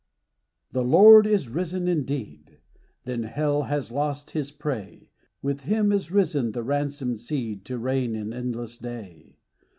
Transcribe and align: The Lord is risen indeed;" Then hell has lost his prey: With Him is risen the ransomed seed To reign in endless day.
The 0.71 0.83
Lord 0.83 1.27
is 1.27 1.47
risen 1.47 1.87
indeed;" 1.87 2.57
Then 3.05 3.21
hell 3.21 3.65
has 3.69 3.91
lost 3.91 4.31
his 4.31 4.49
prey: 4.49 5.11
With 5.43 5.65
Him 5.65 5.91
is 5.91 6.09
risen 6.09 6.53
the 6.53 6.63
ransomed 6.63 7.19
seed 7.19 7.65
To 7.65 7.77
reign 7.77 8.15
in 8.15 8.33
endless 8.33 8.77
day. 8.77 9.37